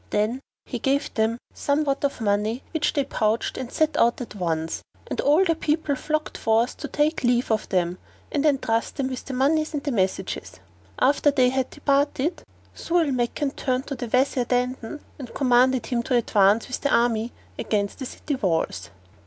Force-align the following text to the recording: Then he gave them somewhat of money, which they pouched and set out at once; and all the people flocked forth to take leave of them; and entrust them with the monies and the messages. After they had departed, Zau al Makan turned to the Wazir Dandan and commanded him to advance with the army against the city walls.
Then 0.09 0.39
he 0.65 0.79
gave 0.79 1.13
them 1.13 1.37
somewhat 1.53 2.03
of 2.03 2.21
money, 2.21 2.63
which 2.71 2.93
they 2.93 3.03
pouched 3.03 3.55
and 3.55 3.71
set 3.71 3.95
out 3.97 4.19
at 4.19 4.33
once; 4.33 4.81
and 5.05 5.21
all 5.21 5.45
the 5.45 5.53
people 5.53 5.93
flocked 5.95 6.39
forth 6.39 6.75
to 6.77 6.87
take 6.87 7.23
leave 7.23 7.51
of 7.51 7.69
them; 7.69 7.99
and 8.31 8.43
entrust 8.43 8.95
them 8.95 9.09
with 9.09 9.23
the 9.25 9.35
monies 9.35 9.75
and 9.75 9.83
the 9.83 9.91
messages. 9.91 10.59
After 10.97 11.29
they 11.29 11.49
had 11.49 11.69
departed, 11.69 12.41
Zau 12.75 13.05
al 13.05 13.11
Makan 13.11 13.51
turned 13.55 13.85
to 13.85 13.95
the 13.95 14.07
Wazir 14.07 14.45
Dandan 14.45 15.01
and 15.19 15.31
commanded 15.35 15.85
him 15.85 16.01
to 16.01 16.15
advance 16.15 16.67
with 16.67 16.81
the 16.81 16.89
army 16.91 17.31
against 17.59 17.99
the 17.99 18.07
city 18.07 18.33
walls. 18.33 18.89